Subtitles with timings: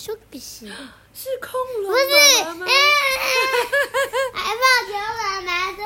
[0.00, 0.66] 说不是，
[1.14, 2.72] 是恐龙不是，妈妈吗？
[4.32, 5.82] 还抱球了，拿着。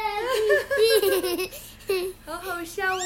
[2.25, 3.01] 好好笑哦！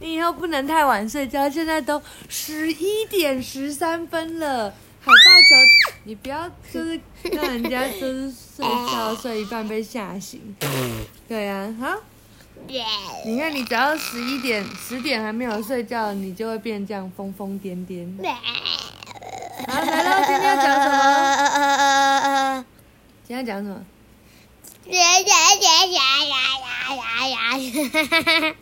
[0.00, 4.68] 你以后不能太晚睡觉，现在都十一点十三分了，
[5.00, 5.56] 海豹球，
[6.04, 7.00] 你不要就是
[7.32, 10.54] 让人家就是睡觉睡一半被吓醒。
[11.26, 11.96] 对呀、好，
[13.24, 18.14] 你看你只要十一点十点还没有睡觉，你就会变这样疯疯癫癫。
[19.66, 22.64] 来喽，今天要讲什么？
[23.24, 23.84] 今天讲什么？
[24.90, 27.36] 先生先生呀呀呀呀呀！
[27.50, 28.56] 哈哈哈哈哈。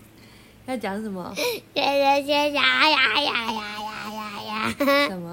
[0.67, 1.33] 要讲什么？
[1.75, 3.71] 先生先生呀呀呀呀呀
[4.45, 4.75] 呀！
[5.09, 5.27] 什么？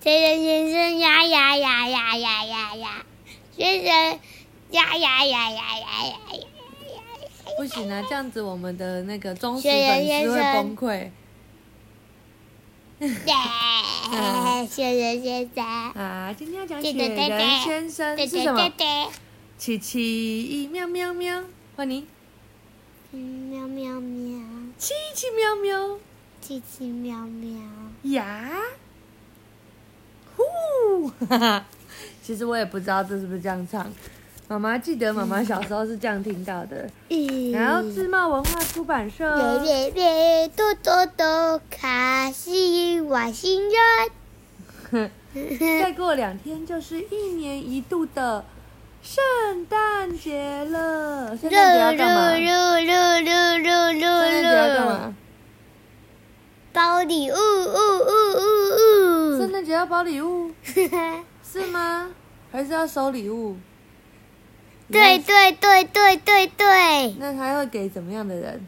[0.00, 3.04] 先生先生呀呀呀呀呀呀呀！
[3.56, 3.88] 先生
[4.70, 6.40] 呀呀呀呀呀呀呀呀！
[7.58, 11.10] 不行啊，这样子我们的那个忠实粉丝会崩溃。
[13.26, 13.34] 耶！
[14.70, 18.56] 先生先生，啊，今天要讲雪人对先生是什么？
[18.56, 19.08] 对对，
[19.58, 21.42] 琪琪喵喵喵，
[21.74, 22.06] 换你。
[23.10, 23.18] 嗯，
[23.50, 24.38] 喵喵喵，
[24.78, 25.98] 七七喵喵
[26.40, 27.60] 奇奇喵喵。
[28.04, 28.52] 呀，
[30.36, 31.66] 呼，哈哈。
[32.22, 33.92] 其实我也不知道这是不是这样唱。
[34.52, 36.86] 妈妈记得妈妈小时候是这样听到的。
[37.54, 43.62] 然后自贸文化出版社别别别，多多多，卡西外星
[44.90, 45.10] 人。
[45.80, 48.44] 再过两天就是一年一度的
[49.02, 49.24] 圣
[49.70, 51.34] 诞节了。
[51.34, 52.32] 圣诞节要干嘛？
[52.32, 52.44] 噜
[52.84, 55.14] 噜噜噜噜圣诞节要干噜噜，嘛？
[56.74, 57.36] 包礼物，呜
[58.04, 60.52] 呜呜圣诞节要包礼物呜。
[61.42, 62.10] 是吗？
[62.50, 63.56] 还是要收礼物？
[64.90, 68.66] 对对对对对对，那他会给怎么样的人？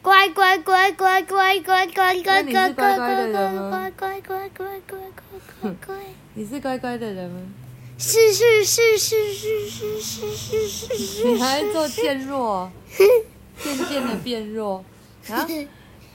[0.00, 4.98] 乖乖乖乖乖乖乖乖乖乖乖乖乖乖乖乖乖
[5.60, 5.96] 乖乖，
[6.34, 7.40] 你是乖乖的人吗？
[7.98, 12.68] 是是是是是是是是是是，你还会做渐弱，
[13.62, 14.84] 渐渐的变弱。
[15.28, 15.46] 好，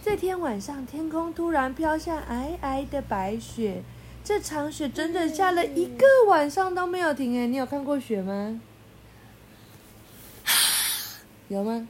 [0.04, 3.84] 这天晚上，天空突然飘下皑皑的白雪。
[4.22, 8.59] 这场雪整整下了一个晚上都没有停哎，你有看过雪吗？
[11.50, 11.88] 有吗？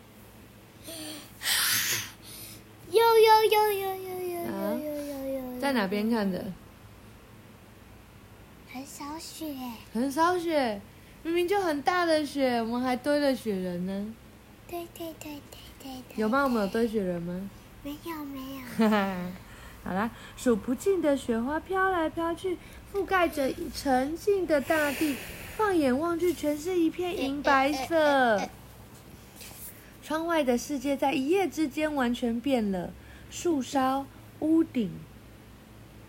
[2.89, 4.39] 有有有有有有
[4.77, 6.45] 有有有有，在哪边看的？
[8.71, 9.53] 很少雪，
[9.93, 10.79] 很少雪，
[11.23, 14.13] 明明就很大的雪，我们还堆了雪人呢。
[14.67, 16.43] 对对对对对对，有吗？
[16.43, 17.49] 我们有堆雪人吗？
[17.83, 19.31] 没有没有，哈哈，
[19.83, 22.57] 好啦，数不尽的雪花飘来飘去，
[22.93, 25.15] 覆盖着沉静的大地。
[25.55, 28.39] 放眼望去，全是一片银白色。
[30.07, 32.91] 窗外的世界在一夜之间完全变了，
[33.29, 34.05] 树梢、
[34.39, 34.89] 屋顶、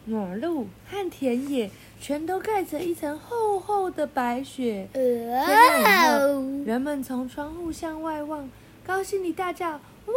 [0.04, 1.68] 马路和田野
[2.00, 4.86] 全都盖着一层厚厚的白雪。
[4.94, 8.48] 哦，人们从窗户向外望，
[8.86, 9.68] 高兴地大叫
[10.06, 10.14] ：“哇，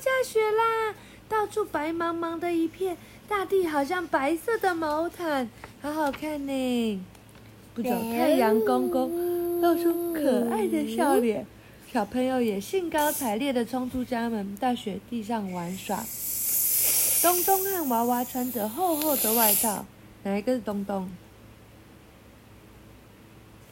[0.00, 0.92] 下雪啦！”
[1.30, 2.96] 到处白茫茫的一片，
[3.28, 5.48] 大地好像白色的毛毯，
[5.80, 7.00] 好好看呢。
[7.72, 11.46] 不久，太阳公公露出可爱的笑脸，
[11.92, 16.02] 小朋友也兴高采烈地冲出家门，到雪地上玩耍。
[17.20, 19.84] 东东和娃娃穿着厚厚的外套，
[20.22, 21.06] 哪一个是东东？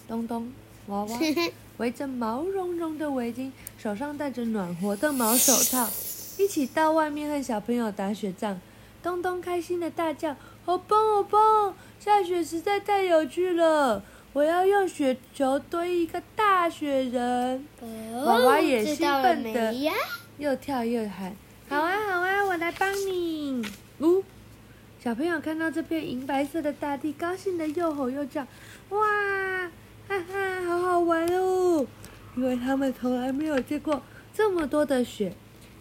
[0.07, 0.53] 东东，
[0.89, 1.19] 娃娃。
[1.79, 5.89] 围着毛茸茸的围巾，手上戴着暖和的毛手套，
[6.37, 8.61] 一起到外面和小朋友打雪仗。
[9.03, 11.75] 东东开心的大叫：“好棒好棒！
[11.99, 14.05] 下雪实在太有趣了！
[14.33, 17.67] 我要用雪球堆一个大雪人。”
[18.25, 19.75] 娃娃也兴奋的，
[20.39, 21.35] 又跳又喊
[21.69, 23.65] ：“好啊好啊，我来帮你！”
[24.01, 24.23] 呜、
[25.03, 28.47] 小朋友看到这片银白色的大地，高兴的又吼又叫
[28.91, 28.99] ：“哇！
[30.09, 31.87] 哈哈，好好玩哦！”
[32.37, 34.03] 因为他们从来没有见过
[34.33, 35.35] 这么多的雪。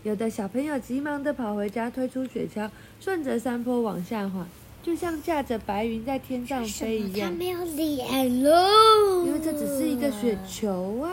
[0.04, 4.48] 有的小朋友急忙的跑回家，推出雪橇，顺着山坡往下滑，
[4.82, 7.30] 就像驾着白云在天上飞一样。
[7.30, 11.12] 它没有脸喽，因为这只是一个雪球啊。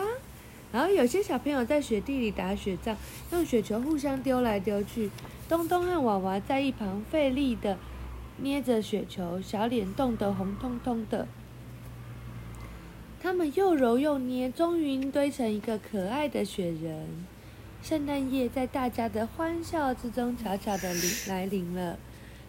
[0.71, 2.95] 然后有些小朋友在雪地里打雪仗，
[3.31, 5.09] 用雪球互相丢来丢去。
[5.49, 7.77] 东东和娃娃在一旁费力的
[8.41, 11.27] 捏着雪球，小脸冻得红彤彤的。
[13.21, 17.25] 他们又揉又捏，终于堆成一个可爱的雪人。
[17.81, 21.97] 圣诞夜在大家的欢笑之中悄悄的临来临了。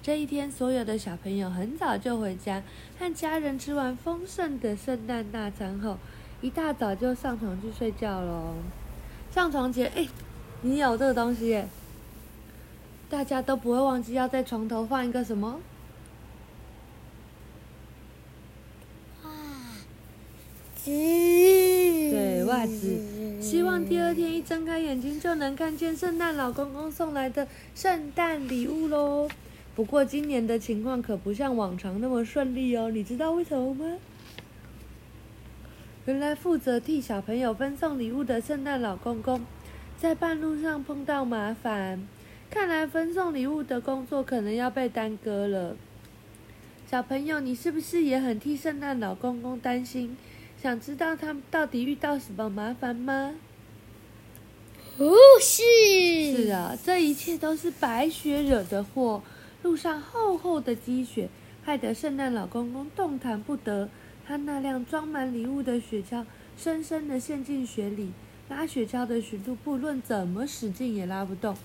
[0.02, 2.62] 这一天，所有的小朋友很早就回家，
[2.98, 5.98] 和家人吃完丰盛的圣诞大餐后，
[6.40, 8.54] 一大早就上床去睡觉喽。
[9.30, 10.08] 上床前，哎，
[10.62, 11.68] 你有这个东西耶？
[13.10, 15.60] 大家都不会忘记要在床头放一个什么？
[19.24, 19.30] 袜
[20.74, 20.90] 子。
[20.90, 23.42] 对，袜子。
[23.42, 29.28] 希望第二天一睁开眼睛就能看见圣诞老公公送来的圣诞礼物喽。
[29.78, 33.96] 不过今年的情况可不像往常那么顺利哦，你知道为什么吗？
[36.04, 39.46] 原来负责替小朋友分送礼物的圣诞老公公，
[39.96, 42.08] 在半路上碰到麻烦，
[42.50, 45.76] 看来分送礼物的工作可能要被耽搁了。
[46.90, 50.16] 小朋友，你是不是也很替圣诞老公公担心？
[50.60, 53.36] 想知道他到底遇到什么麻烦吗？
[54.96, 55.62] 不是。
[56.34, 59.22] 是啊，这一切都是白雪惹的祸。
[59.62, 61.28] 路上厚厚的积雪，
[61.64, 63.88] 害得圣诞老公公动弹不得。
[64.26, 66.24] 他那辆装满礼物的雪橇
[66.56, 68.12] 深深地陷进雪里，
[68.48, 71.56] 拉雪橇的驯鹿不论怎么使劲也拉不动。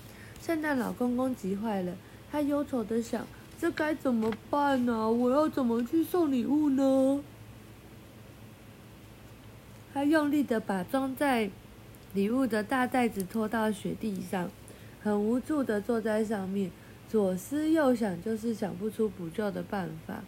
[0.41, 1.95] 圣诞老公公急坏了，
[2.31, 3.27] 他忧愁地想：
[3.59, 5.11] 这该怎么办呢？
[5.11, 7.21] 我要怎么去送礼物呢？
[9.93, 11.49] 他用力地把装在
[12.13, 14.49] 礼物的大袋子拖到雪地上，
[15.01, 16.71] 很无助地坐在上面。
[17.13, 20.23] 左思右想，就是想不出补救的办法。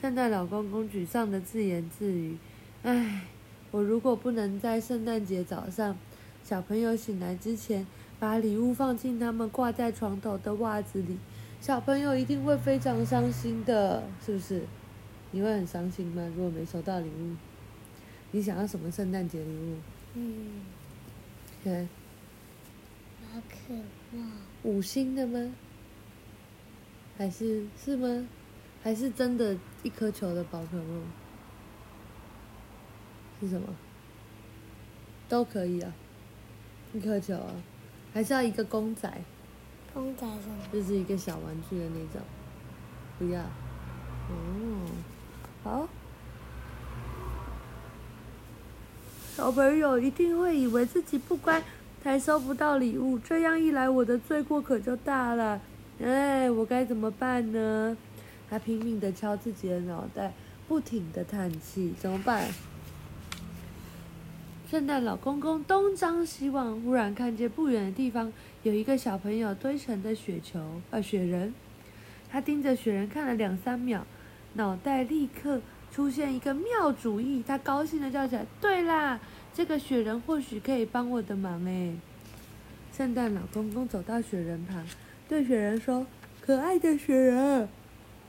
[0.00, 2.38] 圣诞老公公沮丧的自言自语
[2.84, 3.26] ：“唉，
[3.70, 5.94] 我如果不能在圣诞节早上，
[6.42, 7.86] 小朋友醒来之前，
[8.18, 11.18] 把礼物放进他们挂在床头的袜子里，
[11.60, 14.62] 小朋友一定会非常伤心的，是不是？
[15.32, 16.26] 你会很伤心吗？
[16.34, 17.36] 如果没收到礼物，
[18.30, 19.76] 你想要什么圣诞节礼物？
[20.14, 20.62] 嗯，
[21.62, 21.86] 对，
[23.30, 23.74] 好可
[24.12, 24.18] 怕。
[24.62, 25.52] 五星的吗？
[27.18, 28.26] 还是是吗？
[28.82, 31.02] 还是真的一颗球的宝可梦？
[33.40, 33.68] 是什么？
[35.28, 35.92] 都可以啊，
[36.92, 37.50] 一颗球啊，
[38.12, 39.12] 还是要一个公仔？
[39.92, 40.56] 公仔什么？
[40.72, 42.20] 就是一个小玩具的那种。
[43.18, 43.40] 不要。
[43.40, 44.86] 哦，
[45.64, 45.88] 好。
[49.34, 51.62] 小朋友一定会以为自己不乖
[52.02, 55.60] 才收不到礼物，这样一来，我的罪过可就大了。
[56.02, 57.96] 哎，我该怎么办呢？
[58.48, 60.32] 他拼命的敲自己的脑袋，
[60.68, 61.94] 不停的叹气。
[61.98, 62.48] 怎么办？
[64.70, 68.32] 圣诞老公公东张西望，忽然看见不远的地方
[68.62, 70.60] 有一个小朋友堆成的雪球，
[70.90, 71.54] 呃，雪人。
[72.28, 74.04] 他盯着雪人看了两三秒，
[74.54, 75.60] 脑袋立刻
[75.90, 77.42] 出现一个妙主意。
[77.46, 79.18] 他高兴的叫起来：“对啦，
[79.54, 81.94] 这个雪人或许可以帮我的忙哎！”
[82.92, 84.84] 圣诞老公公走到雪人旁。
[85.28, 86.06] 对雪人说
[86.40, 87.68] ：“可爱的雪人，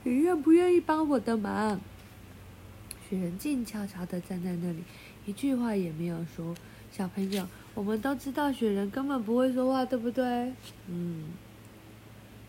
[0.02, 1.80] 你愿不愿意帮我的忙？”
[3.08, 4.82] 雪人静悄悄的站在那里，
[5.24, 6.54] 一句话也没有说。
[6.90, 10.52] 小朋友，我们都知道雪人根本不会说话，对不对？
[10.88, 11.26] 嗯。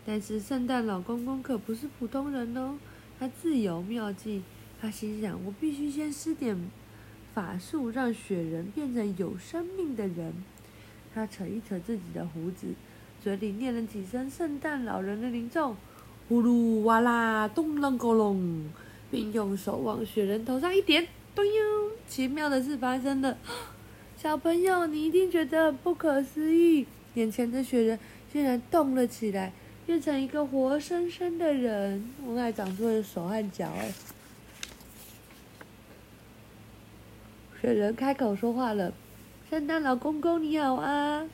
[0.04, 2.76] 但是圣诞老公公可不是普通人哦，
[3.18, 4.42] 他自有妙计。
[4.80, 6.56] 他心想：我必须先施点
[7.34, 10.32] 法术，让雪人变成有生命的人。
[11.14, 12.74] 他扯一扯自己的胡子。
[13.22, 15.76] 嘴里念了几声圣诞老人的灵咒，
[16.26, 18.64] 呼噜哇啦，咚啷咕隆，
[19.10, 21.52] 并用手往雪人头上一点，咚哟！
[22.08, 23.36] 奇妙的事发生了，
[24.16, 27.98] 小朋友，你一定觉得不可思议，眼前的雪人
[28.32, 29.52] 竟然动了起来，
[29.84, 33.92] 变成一个活生生的人，我还长出了手和脚哎！
[37.60, 38.94] 雪人开口说话了
[39.50, 41.28] ：“圣诞老公公你好啊！”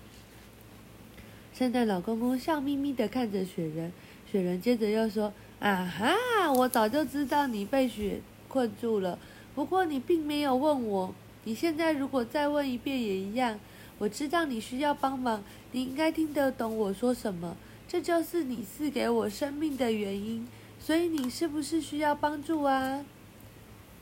[1.57, 3.91] 圣诞老公公笑眯眯的看着雪人，
[4.31, 9.19] 雪人接着又说：“啊哈，我早就知道你被雪困住了，
[9.55, 11.15] 不过你并没有问我。
[11.45, 13.59] 你现在如果再问一遍也一样。
[13.97, 17.57] 我知道你需要帮忙，你应该听得懂我说什么。
[17.89, 20.47] 这就是你赐给我生命的原因。
[20.79, 23.03] 所以你是不是需要帮助啊？”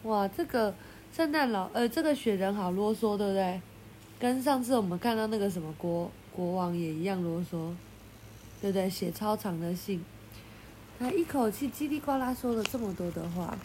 [0.03, 0.75] 哇，这个
[1.13, 3.61] 圣诞老呃，这个雪人好啰嗦，对不对？
[4.19, 6.11] 跟上次我们看到那个什么锅。
[6.35, 7.73] 国王也一样啰嗦，
[8.61, 8.91] 对不对？
[8.91, 10.05] 写超长的信，
[10.99, 13.57] 他一口气叽里呱啦说了这么多的话。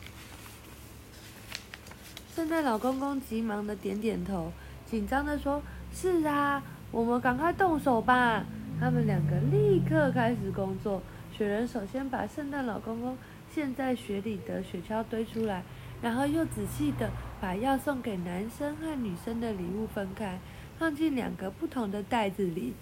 [2.36, 4.52] 圣诞老公公急忙的点点头，
[4.86, 5.62] 紧张的说
[5.92, 6.62] ：“是啊，
[6.92, 8.46] 我们赶快动手吧！”
[8.80, 11.02] 他们两个立刻开始工作。
[11.36, 13.18] 雪人首先把圣诞老公公
[13.54, 15.64] 陷在雪里的雪橇堆出来，
[16.02, 17.10] 然后又仔细的
[17.42, 20.40] 把要送给男生和女生的礼物分开。
[20.80, 22.74] 放进两个不同的袋子里。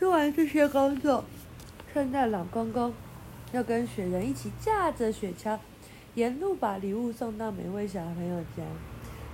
[0.00, 1.24] 做完这些工作，
[1.92, 2.94] 圣诞老公公
[3.52, 5.58] 要跟雪人一起驾着雪橇，
[6.14, 8.62] 沿路把礼物送到每位小朋友家。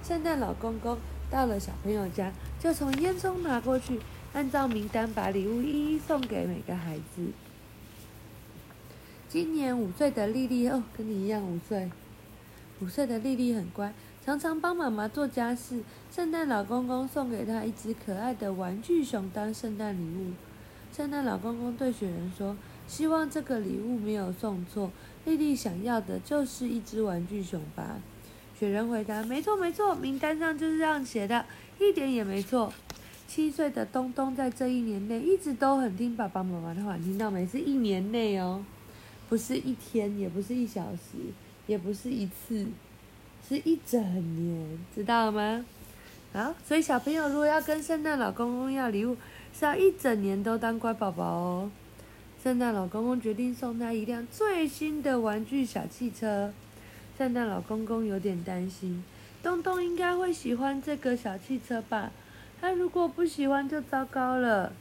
[0.02, 0.98] 圣诞老公公
[1.30, 4.00] 到了小朋友家，就从烟囱拿过去，
[4.32, 7.28] 按照名单把礼物一一送给每个孩子。
[9.28, 11.88] 今年五岁的丽丽哦，跟你一样五岁。
[12.80, 13.92] 五岁的丽丽很乖。
[14.24, 15.82] 常常帮妈妈做家事。
[16.10, 20.32] 圣诞老公公送给她一只可爱的玩具熊当圣诞礼物。
[20.96, 22.56] 圣诞老公公对雪人说
[22.88, 24.90] ：“希望这个礼物没有送错，
[25.26, 28.00] 丽丽想要的就是一只玩具熊吧？”
[28.58, 31.44] 雪人回答：“没错，没错，名单上就是这样写的，
[31.78, 32.72] 一点也没错。”
[33.28, 37.46] 七岁的东东在这一年内一直都很听爸爸妈妈的话，听到没？
[37.46, 38.64] 是一年内哦，
[39.28, 41.18] 不是一天，也不是一小时，
[41.66, 42.66] 也不是一次，
[43.48, 44.00] 是一整
[44.36, 45.64] 年，知道吗？
[46.32, 49.16] 好，所以小朋友如果要跟圣诞老公公要礼物，
[49.56, 51.70] 是要一整年都当乖宝宝哦。
[52.42, 56.52] 圣诞老公公决定送他一辆最新的玩具小汽车。
[57.16, 59.04] 圣诞老公公有点担心，
[59.42, 62.10] 东东应该会喜欢这个小汽车吧？
[62.60, 64.72] 他如果不喜欢就糟糕了。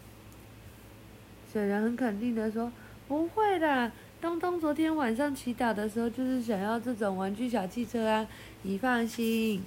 [1.51, 2.71] 雪人很肯定的说
[3.07, 3.91] ：“不会的，
[4.23, 8.25] 东东昨天晚上祈祷的时候就是想要这种玩具小汽车啊，
[8.61, 9.61] 你放心。”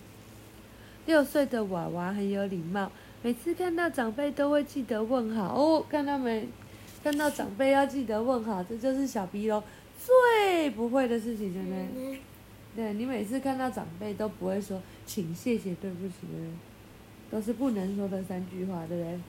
[1.04, 5.84] 六岁的娃娃很有礼貌，每次看到长辈都会记得问好哦。
[5.90, 6.48] 看到没？
[7.04, 9.62] 看到长辈要记得问好，这就是小鼻龙
[10.02, 12.20] 最不会的事情，对不对？
[12.74, 16.48] 对你每次看到长辈都不会说请、谢谢、对不起的。
[17.30, 19.20] 都是不能说的三句话，对不对？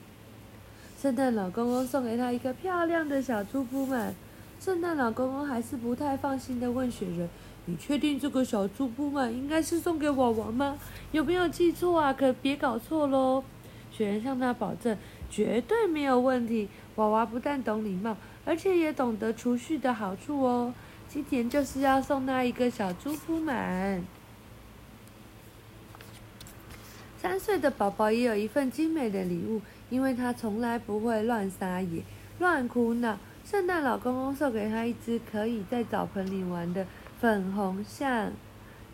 [0.98, 4.14] 圣诞老公公送给他一个漂亮的小猪铺满。
[4.60, 7.28] 圣诞老公公还是不太放心的问雪人
[7.66, 10.76] ：“你确定这个小猪铺满应该是送给娃娃吗？
[11.12, 12.12] 有没有记错啊？
[12.12, 13.44] 可别搞错喽！”
[13.92, 14.96] 雪人向他保证
[15.30, 16.68] ：“绝对没有问题。
[16.96, 20.74] 娃娃不但懂礼貌，而且也懂得储蓄的好处哦。
[21.08, 24.02] 今天就是要送他一个小猪铺满。”
[27.16, 32.02] 三岁的宝宝也有一份精美的礼物，因为他从来不会乱撒野、
[32.40, 33.16] 乱哭闹。
[33.50, 36.86] 圣诞老公公送给他一只可以在澡盆里玩的
[37.18, 38.30] 粉红象。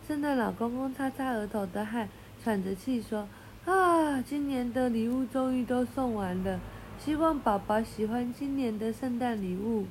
[0.07, 2.07] 圣诞老公公擦擦额头的汗，
[2.41, 3.27] 喘着气说
[3.67, 6.57] ：“啊，今年的礼物终于都送完了，
[6.97, 9.87] 希望宝宝喜欢今年的圣诞礼物。”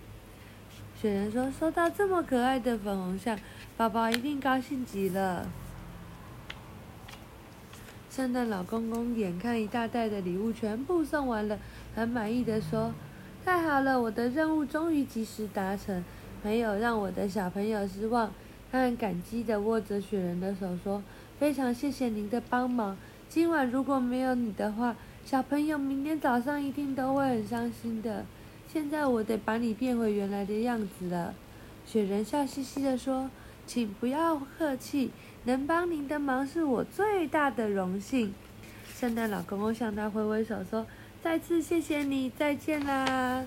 [0.99, 3.39] 雪人说：“收到这么可爱的粉红象，
[3.77, 5.47] 宝宝一定高兴极了。”
[8.11, 11.59] 圣诞老公公眼看一大袋的礼物全部送完了，
[11.95, 12.95] 很满意的说
[13.45, 16.03] ：“太好了，我的任务终于及时达成，
[16.43, 18.33] 没有让我的小朋友失望。”
[18.73, 21.03] 他很感激的握着雪人的手说
[21.39, 22.97] ：“非常谢谢您的帮忙。
[23.29, 24.97] 今晚如果没有你的话，
[25.27, 28.25] 小朋友明天早上一定都会很伤心的。
[28.73, 31.35] 现在我得把你变回原来的样子了。”
[31.87, 33.31] 雪人笑嘻嘻的说
[33.67, 35.11] ：“请不要客气。”
[35.45, 38.33] 能帮您的忙是我最大的荣幸。
[38.95, 40.87] 圣诞老公公向他挥挥手说
[41.25, 43.47] ：“再次谢谢你，再见啦！”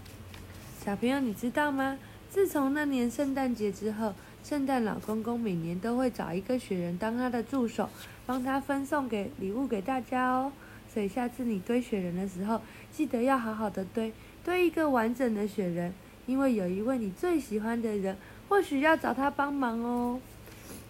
[0.84, 2.00] 小朋友，你知道吗？
[2.28, 7.88] 自从那年圣诞节之后，圣诞老公公每年都会找一个雪人当他的助手，
[8.26, 10.52] 帮他分送给礼物给大家哦。
[10.92, 12.60] 所以下次你堆雪人的时候，
[12.92, 14.12] 记得要好好的堆，
[14.44, 15.94] 堆一个完整的雪人，
[16.26, 18.18] 因为有一位你最喜欢的人，
[18.50, 20.20] 或许要找他帮忙哦。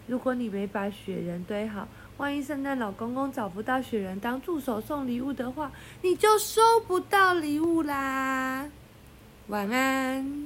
[0.08, 1.86] 如果你没把雪人堆好，
[2.18, 5.72] 万一圣诞老公公找不到雪人当助手送礼物的话，
[6.02, 8.68] 你就收不到礼物啦。
[9.48, 10.46] 晚安。